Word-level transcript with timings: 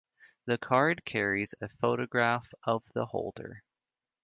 The 0.47 0.57
card 0.57 1.05
carries 1.05 1.53
a 1.61 1.69
photograph 1.69 2.51
of 2.63 2.83
the 2.95 3.05
holder. 3.05 3.61